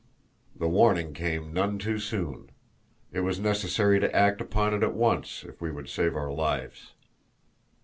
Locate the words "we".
5.61-5.71